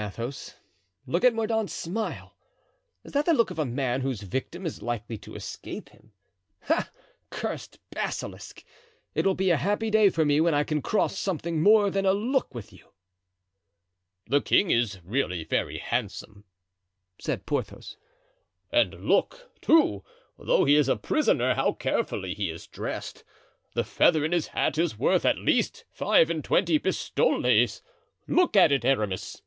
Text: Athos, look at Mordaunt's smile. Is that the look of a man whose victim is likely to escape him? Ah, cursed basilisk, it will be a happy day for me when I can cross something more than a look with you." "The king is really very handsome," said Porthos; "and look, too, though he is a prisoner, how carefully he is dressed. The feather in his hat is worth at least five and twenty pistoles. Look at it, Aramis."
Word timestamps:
Athos, 0.00 0.54
look 1.06 1.24
at 1.24 1.34
Mordaunt's 1.34 1.74
smile. 1.74 2.34
Is 3.04 3.12
that 3.12 3.26
the 3.26 3.34
look 3.34 3.50
of 3.50 3.58
a 3.58 3.66
man 3.66 4.00
whose 4.00 4.22
victim 4.22 4.64
is 4.64 4.80
likely 4.80 5.18
to 5.18 5.34
escape 5.34 5.90
him? 5.90 6.14
Ah, 6.70 6.88
cursed 7.28 7.78
basilisk, 7.90 8.64
it 9.14 9.26
will 9.26 9.34
be 9.34 9.50
a 9.50 9.58
happy 9.58 9.90
day 9.90 10.08
for 10.08 10.24
me 10.24 10.40
when 10.40 10.54
I 10.54 10.64
can 10.64 10.80
cross 10.80 11.18
something 11.18 11.60
more 11.62 11.90
than 11.90 12.06
a 12.06 12.14
look 12.14 12.54
with 12.54 12.72
you." 12.72 12.94
"The 14.26 14.40
king 14.40 14.70
is 14.70 15.02
really 15.04 15.44
very 15.44 15.76
handsome," 15.76 16.44
said 17.18 17.44
Porthos; 17.44 17.98
"and 18.72 19.04
look, 19.06 19.50
too, 19.60 20.02
though 20.38 20.64
he 20.64 20.76
is 20.76 20.88
a 20.88 20.96
prisoner, 20.96 21.52
how 21.56 21.74
carefully 21.74 22.32
he 22.32 22.48
is 22.48 22.66
dressed. 22.66 23.22
The 23.74 23.84
feather 23.84 24.24
in 24.24 24.32
his 24.32 24.46
hat 24.46 24.78
is 24.78 24.98
worth 24.98 25.26
at 25.26 25.36
least 25.36 25.84
five 25.90 26.30
and 26.30 26.42
twenty 26.42 26.78
pistoles. 26.78 27.82
Look 28.26 28.56
at 28.56 28.72
it, 28.72 28.86
Aramis." 28.86 29.42